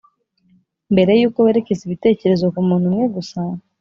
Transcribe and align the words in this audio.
Mbere 0.93 1.11
y 1.19 1.23
uko 1.27 1.37
werekeza 1.45 1.81
ibitekerezo 1.85 2.45
ku 2.53 2.59
muntu 2.67 2.85
umwe 2.91 3.05
gusa 3.15 3.39